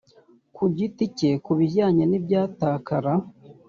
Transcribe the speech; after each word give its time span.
ku 0.55 0.63
giti 0.75 1.05
cye 1.17 1.31
ku 1.43 1.51
bijyanye 1.59 2.03
n 2.07 2.13
ibyatakara 2.19 3.13